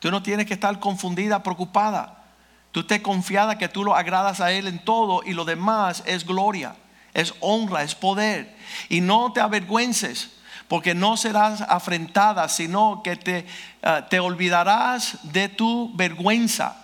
[0.00, 2.24] Tú no tienes que estar confundida, preocupada.
[2.72, 6.26] Tú estés confiada que tú lo agradas a Él en todo y lo demás es
[6.26, 6.74] gloria,
[7.14, 8.56] es honra, es poder.
[8.88, 10.32] Y no te avergüences
[10.66, 13.46] porque no serás afrentada, sino que te,
[13.84, 16.81] ah, te olvidarás de tu vergüenza,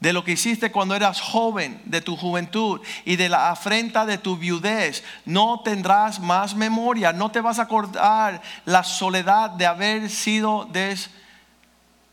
[0.00, 4.18] de lo que hiciste cuando eras joven, de tu juventud y de la afrenta de
[4.18, 5.04] tu viudez.
[5.24, 10.66] No tendrás más memoria, no te vas a acordar la soledad de haber sido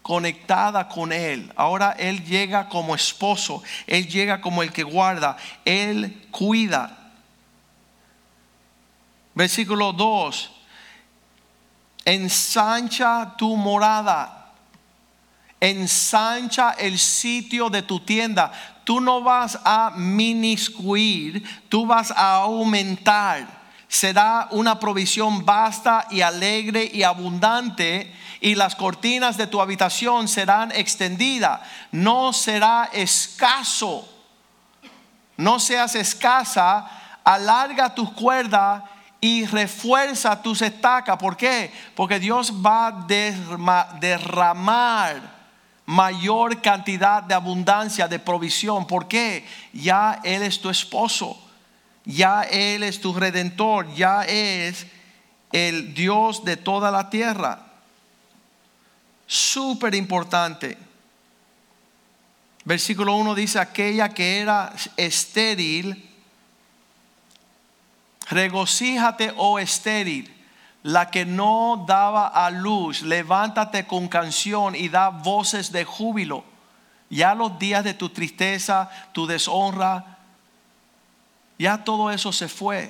[0.03, 1.51] desconectada con Él.
[1.55, 7.11] Ahora Él llega como esposo, Él llega como el que guarda, Él cuida.
[9.33, 10.51] Versículo 2
[12.07, 14.46] ensancha tu morada,
[15.59, 18.51] ensancha el sitio de tu tienda.
[18.83, 23.57] Tú no vas a miniscuir, tú vas a aumentar.
[23.87, 30.71] Será una provisión vasta y alegre y abundante y las cortinas de tu habitación serán
[30.71, 31.61] extendidas.
[31.91, 34.07] No será escaso.
[35.37, 36.89] No seas escasa.
[37.23, 38.85] Alarga tu cuerda
[39.19, 41.17] y refuerza tus estacas.
[41.17, 41.73] ¿Por qué?
[41.95, 43.07] Porque Dios va a
[43.99, 45.36] derramar
[45.87, 48.85] mayor cantidad de abundancia, de provisión.
[48.85, 49.43] ¿Por qué?
[49.73, 51.41] Ya Él es tu esposo,
[52.05, 54.85] ya Él es tu redentor, ya es
[55.51, 57.65] el Dios de toda la tierra.
[59.25, 60.77] Súper importante.
[62.65, 66.07] Versículo 1 dice, aquella que era estéril,
[68.29, 70.29] Regocíjate, oh estéril,
[70.87, 76.45] la que no daba a luz, levántate con canción y da voces de júbilo.
[77.09, 80.17] Ya los días de tu tristeza, tu deshonra,
[81.59, 82.89] ya todo eso se fue.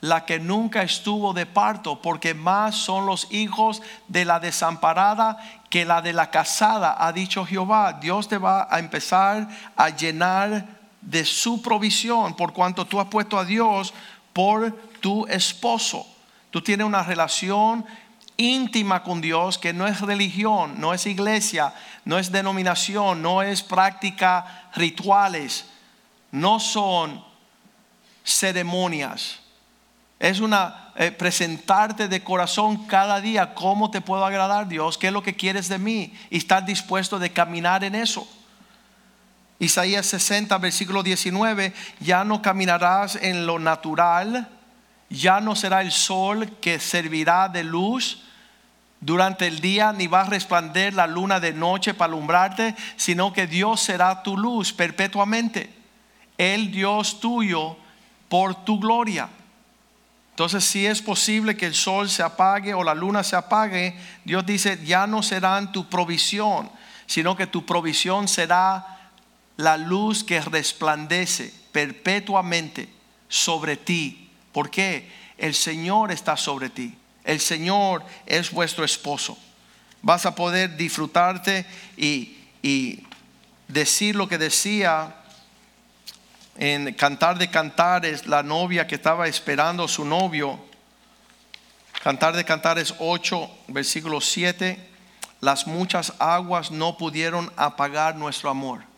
[0.00, 5.84] La que nunca estuvo de parto, porque más son los hijos de la desamparada que
[5.84, 7.94] la de la casada, ha dicho Jehová.
[7.94, 10.64] Dios te va a empezar a llenar
[11.00, 13.92] de su provisión, por cuanto tú has puesto a Dios
[14.32, 16.06] por tu esposo.
[16.52, 17.84] Tú tienes una relación
[18.36, 21.72] íntima con Dios que no es religión, no es iglesia,
[22.04, 25.64] no es denominación, no es práctica rituales,
[26.30, 27.24] no son
[28.22, 29.40] ceremonias.
[30.18, 35.12] Es una eh, presentarte de corazón cada día cómo te puedo agradar Dios, qué es
[35.12, 38.28] lo que quieres de mí y estar dispuesto de caminar en eso.
[39.58, 44.50] Isaías 60, versículo 19, ya no caminarás en lo natural,
[45.12, 48.22] ya no será el sol que servirá de luz
[49.00, 53.46] durante el día, ni va a resplandecer la luna de noche para alumbrarte, sino que
[53.46, 55.72] Dios será tu luz perpetuamente,
[56.38, 57.76] el Dios tuyo
[58.28, 59.28] por tu gloria.
[60.30, 64.46] Entonces, si es posible que el sol se apague o la luna se apague, Dios
[64.46, 66.70] dice, ya no serán tu provisión,
[67.06, 69.10] sino que tu provisión será
[69.56, 72.88] la luz que resplandece perpetuamente
[73.28, 74.21] sobre ti.
[74.52, 75.10] ¿Por qué?
[75.38, 76.96] El Señor está sobre ti.
[77.24, 79.38] El Señor es vuestro esposo.
[80.02, 83.06] Vas a poder disfrutarte y, y
[83.68, 85.16] decir lo que decía
[86.56, 90.58] en Cantar de Cantares, la novia que estaba esperando a su novio.
[92.02, 94.88] Cantar de Cantares 8, versículo 7.
[95.40, 98.91] Las muchas aguas no pudieron apagar nuestro amor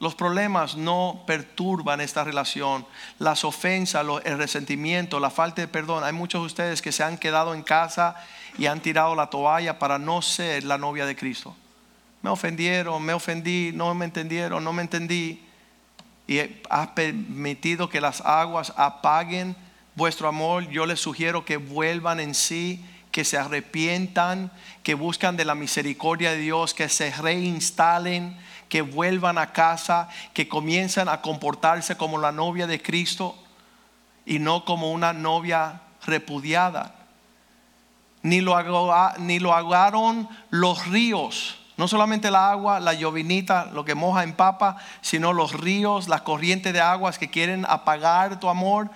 [0.00, 2.86] los problemas no perturban esta relación.
[3.18, 6.04] Las ofensas, el resentimiento, la falta de perdón.
[6.04, 8.16] Hay muchos de ustedes que se han quedado en casa
[8.56, 11.54] y han tirado la toalla para no ser la novia de Cristo.
[12.22, 15.44] Me ofendieron, me ofendí, no me entendieron, no me entendí.
[16.26, 16.38] Y
[16.70, 19.54] has permitido que las aguas apaguen
[19.96, 20.66] vuestro amor.
[20.70, 22.82] Yo les sugiero que vuelvan en sí,
[23.12, 24.50] que se arrepientan,
[24.82, 28.38] que buscan de la misericordia de Dios, que se reinstalen
[28.70, 33.36] que vuelvan a casa, que comiencen a comportarse como la novia de Cristo
[34.24, 36.94] y no como una novia repudiada.
[38.22, 38.56] Ni lo,
[39.18, 44.34] ni lo ahogaron los ríos, no solamente el agua, la llovinita, lo que moja en
[44.34, 48.88] papa, sino los ríos, las corrientes de aguas que quieren apagar tu amor.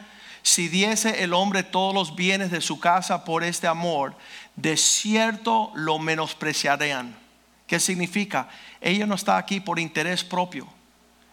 [0.43, 4.15] Si diese el hombre todos los bienes de su casa por este amor,
[4.55, 7.24] de cierto lo menospreciarían.
[7.67, 8.49] ¿Qué significa?
[8.81, 10.69] Ella no está aquí por interés propio.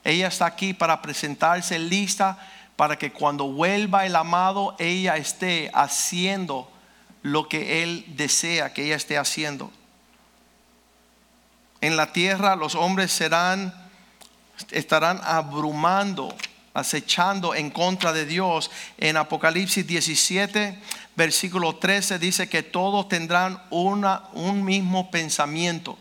[0.04, 2.38] Ella está aquí para presentarse lista
[2.76, 6.72] para que cuando vuelva el amado, ella esté haciendo
[7.22, 9.72] lo que Él desea que ella esté haciendo.
[11.82, 13.74] En la tierra los hombres serán,
[14.72, 16.36] estarán abrumando,
[16.74, 18.72] acechando en contra de Dios.
[18.98, 20.80] En Apocalipsis 17,
[21.16, 25.98] versículo 13 dice que todos tendrán una, un mismo pensamiento.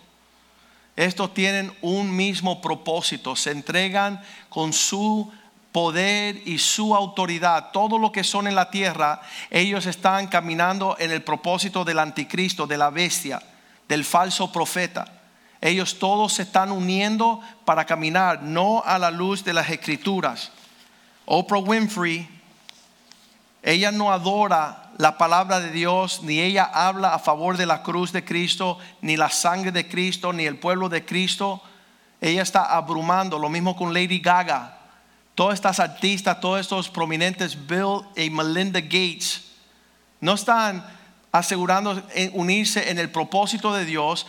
[1.01, 4.21] Estos tienen un mismo propósito, se entregan
[4.51, 5.33] con su
[5.73, 11.11] poder y su autoridad, todo lo que son en la tierra, ellos están caminando en
[11.11, 13.43] el propósito del anticristo, de la bestia,
[13.89, 15.23] del falso profeta.
[15.63, 20.53] Ellos todos se están uniendo para caminar, no a la luz de las escrituras.
[21.25, 22.29] Oprah Winfrey,
[23.63, 28.13] ella no adora la palabra de Dios, ni ella habla a favor de la cruz
[28.13, 31.63] de Cristo, ni la sangre de Cristo, ni el pueblo de Cristo.
[32.21, 34.77] Ella está abrumando, lo mismo con Lady Gaga
[35.41, 39.45] todas estas artistas, todos estos prominentes, Bill y Melinda Gates,
[40.21, 40.85] no están
[41.33, 44.27] asegurando unirse en el propósito de Dios.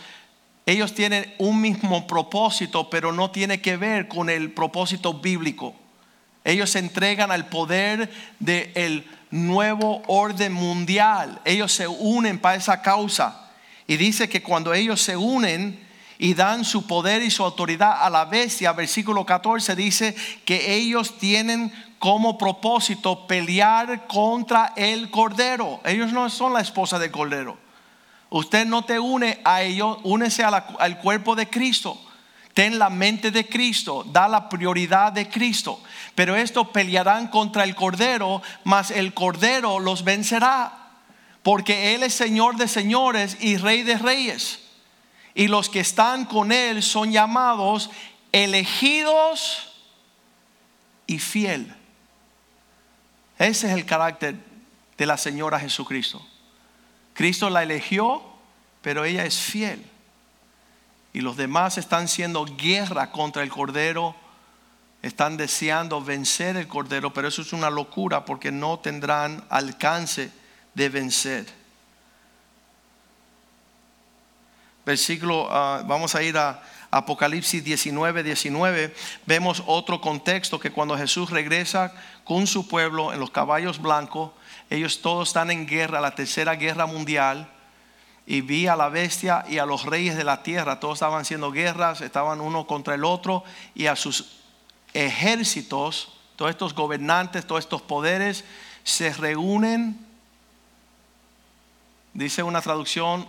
[0.64, 5.74] Ellos tienen un mismo propósito, pero no tiene que ver con el propósito bíblico.
[6.44, 11.40] Ellos se entregan al poder del nuevo orden mundial.
[11.44, 13.50] Ellos se unen para esa causa.
[13.88, 15.80] Y dice que cuando ellos se unen,
[16.22, 18.72] y dan su poder y su autoridad a la bestia.
[18.72, 20.14] Versículo 14 dice
[20.44, 25.80] que ellos tienen como propósito pelear contra el cordero.
[25.84, 27.58] Ellos no son la esposa del cordero.
[28.30, 32.00] Usted no te une a ellos, únese al cuerpo de Cristo.
[32.54, 35.82] Ten la mente de Cristo, da la prioridad de Cristo.
[36.14, 40.90] Pero esto pelearán contra el cordero, mas el cordero los vencerá.
[41.42, 44.62] Porque Él es Señor de señores y Rey de reyes
[45.34, 47.90] y los que están con Él son llamados
[48.32, 49.72] elegidos
[51.06, 51.74] y fiel.
[53.38, 54.36] Ese es el carácter
[54.96, 56.24] de la Señora Jesucristo.
[57.14, 58.22] Cristo la eligió,
[58.82, 59.84] pero ella es fiel.
[61.12, 64.14] Y los demás están haciendo guerra contra el Cordero,
[65.02, 70.30] están deseando vencer el Cordero, pero eso es una locura porque no tendrán alcance
[70.74, 71.62] de vencer.
[74.84, 78.94] versículo, ah, vamos a ir a Apocalipsis 19, 19,
[79.26, 81.94] vemos otro contexto que cuando Jesús regresa
[82.24, 84.32] con su pueblo en los caballos blancos,
[84.68, 87.50] ellos todos están en guerra, la tercera guerra mundial,
[88.26, 91.50] y vi a la bestia y a los reyes de la tierra, todos estaban haciendo
[91.50, 93.44] guerras, estaban uno contra el otro,
[93.74, 94.40] y a sus
[94.94, 98.44] ejércitos, todos estos gobernantes, todos estos poderes,
[98.84, 99.98] se reúnen,
[102.14, 103.26] dice una traducción,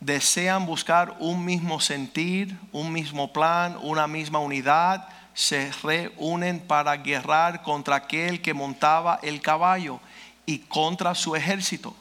[0.00, 7.62] desean buscar un mismo sentir, un mismo plan, una misma unidad, se reúnen para guerrar
[7.62, 10.00] contra aquel que montaba el caballo
[10.44, 11.94] y contra su ejército.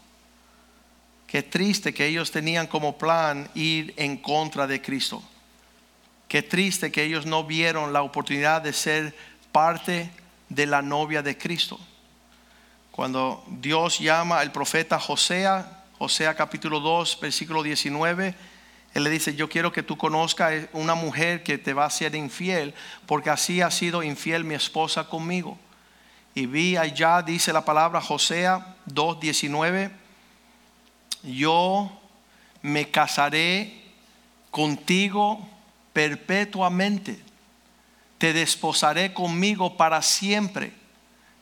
[1.32, 5.24] Qué triste que ellos tenían como plan ir en contra de Cristo.
[6.28, 9.16] Qué triste que ellos no vieron la oportunidad de ser
[9.54, 10.12] parte
[10.50, 11.80] de la novia de Cristo.
[12.92, 18.36] Cuando Dios llama al profeta Josea, Osea capítulo 2, versículo 19,
[18.94, 22.14] él le dice, yo quiero que tú conozcas una mujer que te va a ser
[22.14, 22.74] infiel,
[23.06, 25.58] porque así ha sido infiel mi esposa conmigo.
[26.36, 30.02] Y vi allá, dice la palabra Josea 2, 19,
[31.24, 31.92] yo
[32.62, 33.82] me casaré
[34.50, 35.48] contigo
[35.94, 37.20] perpetuamente,
[38.18, 40.74] te desposaré conmigo para siempre,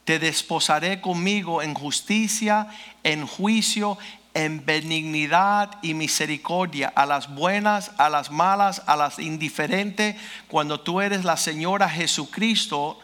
[0.05, 2.67] te desposaré conmigo en justicia,
[3.03, 3.97] en juicio,
[4.33, 10.15] en benignidad y misericordia a las buenas, a las malas, a las indiferentes.
[10.47, 12.99] Cuando tú eres la Señora Jesucristo,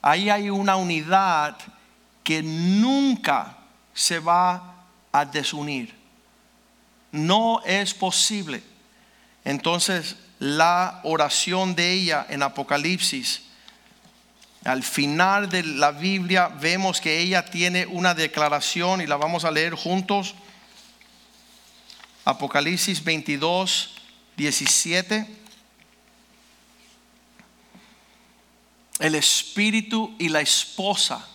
[0.00, 1.56] ahí hay una unidad
[2.24, 3.58] que nunca
[3.92, 4.74] se va
[5.12, 5.99] a desunir.
[7.12, 8.62] No es posible.
[9.44, 13.42] Entonces, la oración de ella en Apocalipsis,
[14.64, 19.50] al final de la Biblia, vemos que ella tiene una declaración y la vamos a
[19.50, 20.34] leer juntos.
[22.24, 23.94] Apocalipsis 22,
[24.36, 25.26] 17.
[29.00, 31.26] El espíritu y la esposa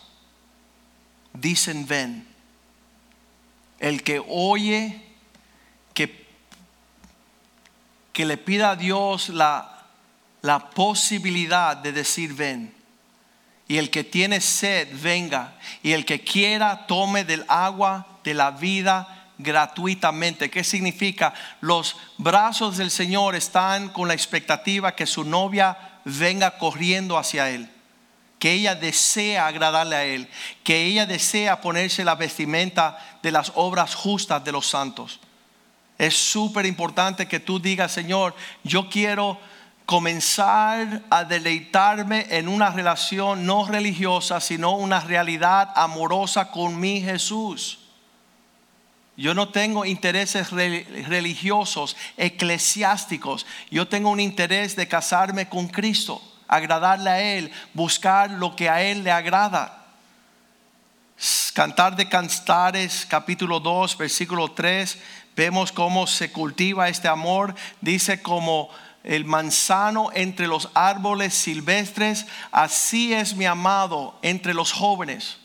[1.34, 2.28] dicen ven.
[3.80, 5.02] El que oye,
[5.94, 6.28] que,
[8.16, 9.84] que le pida a Dios la,
[10.42, 12.74] la posibilidad de decir ven.
[13.68, 15.56] Y el que tiene sed, venga.
[15.84, 20.50] Y el que quiera, tome del agua de la vida gratuitamente.
[20.50, 21.34] ¿Qué significa?
[21.60, 27.70] Los brazos del Señor están con la expectativa que su novia venga corriendo hacia Él.
[28.40, 30.30] que ella desea agradarle a Él,
[30.64, 35.20] que ella desea ponerse la vestimenta de las obras justas de los santos.
[35.98, 39.40] Es súper importante que tú digas, Señor, yo quiero
[39.86, 47.80] comenzar a deleitarme en una relación no religiosa, sino una realidad amorosa con mi Jesús.
[49.18, 53.46] Yo no tengo intereses religiosos, eclesiásticos.
[53.72, 58.82] Yo tengo un interés de casarme con Cristo, agradarle a Él, buscar lo que a
[58.82, 59.86] Él le agrada.
[61.54, 64.98] Cantar de Cantares, capítulo 2, versículo 3,
[65.36, 67.56] vemos cómo se cultiva este amor.
[67.82, 68.70] Dice como
[69.04, 75.38] el manzano entre los árboles silvestres, así es mi amado entre los jóvenes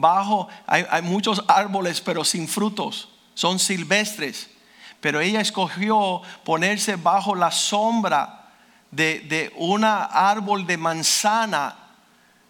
[0.00, 4.50] bajo, hay, muchos árboles pero sin frutos, son silvestres.
[5.00, 8.48] Pero ella escogió ponerse bajo la sombra
[8.90, 11.76] de, de un árbol de manzana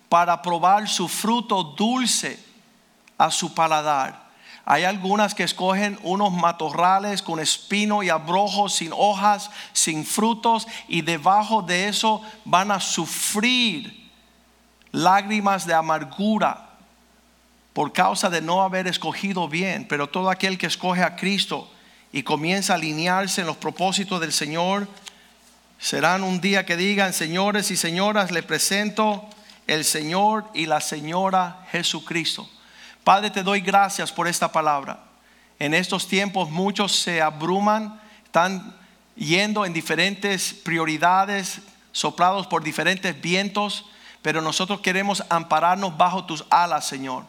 [0.09, 2.39] para probar su fruto dulce
[3.19, 4.26] a su paladar.
[4.69, 11.03] Hay algunas que escogen unos matorrales con espino y abrojos, sin hojas, sin frutos, y
[11.03, 14.11] debajo de eso van a sufrir
[14.91, 16.71] lágrimas de amargura
[17.73, 21.71] por causa de no haber escogido bien, pero todo aquel que escoge a Cristo
[22.11, 24.89] y comienza a alinearse en los propósitos del Señor,
[25.79, 29.29] serán un día que digan, señores y señoras, le presento
[29.69, 32.49] el Señor y la Señora Jesucristo.
[33.07, 34.99] Padre, te doy gracias por esta palabra.
[35.61, 38.75] En estos tiempos muchos se abruman, están
[39.15, 41.61] yendo en diferentes prioridades,
[41.93, 43.85] soplados por diferentes vientos,
[44.23, 47.27] pero nosotros queremos ampararnos bajo tus alas, Señor.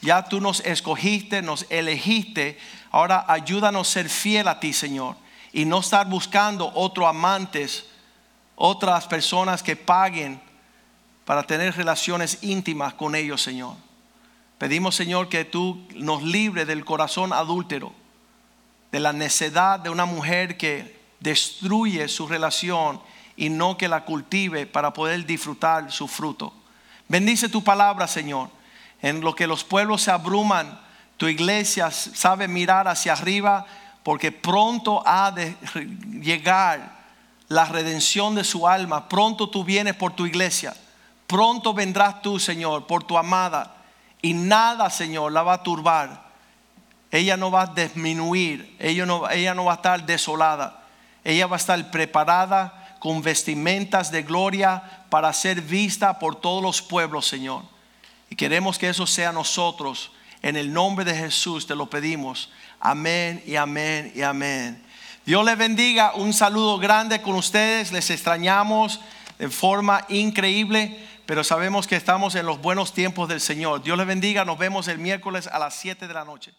[0.00, 2.56] Ya tú nos escogiste, nos elegiste.
[2.92, 5.16] Ahora ayúdanos a ser fiel a ti, Señor.
[5.52, 7.86] Y no estar buscando otros amantes,
[8.54, 10.40] otras personas que paguen
[11.24, 13.89] para tener relaciones íntimas con ellos, Señor.
[14.60, 17.92] Pedimos, Señor, que tú nos libres del corazón adúltero,
[18.92, 23.00] de la necedad de una mujer que destruye su relación
[23.34, 26.52] y no que la cultive para poder disfrutar su fruto.
[27.08, 28.60] Bendice tu palabra, Señor
[29.02, 30.78] en lo que los pueblos se abruman,
[31.16, 33.66] tu iglesia sabe mirar hacia arriba
[34.02, 35.56] porque pronto ha de
[36.20, 36.98] llegar
[37.48, 39.08] la redención de su alma.
[39.08, 40.74] Pronto tú vienes por tu iglesia.
[41.26, 43.76] Pronto vendrás tú, Señor, por tu amada.
[44.22, 46.30] Y nada, Señor, la va a turbar.
[47.10, 48.76] Ella no va a disminuir.
[48.78, 50.84] Ella no, ella no va a estar desolada.
[51.24, 56.82] Ella va a estar preparada con vestimentas de gloria para ser vista por todos los
[56.82, 57.64] pueblos, Señor.
[58.28, 60.12] Y queremos que eso sea nosotros.
[60.42, 62.50] En el nombre de Jesús te lo pedimos.
[62.78, 64.82] Amén y amén y amén.
[65.26, 66.14] Dios les bendiga.
[66.14, 67.92] Un saludo grande con ustedes.
[67.92, 69.00] Les extrañamos
[69.38, 70.98] de forma increíble,
[71.30, 73.84] pero sabemos que estamos en los buenos tiempos del Señor.
[73.84, 74.44] Dios les bendiga.
[74.44, 76.52] Nos vemos el miércoles a las 7 de la noche.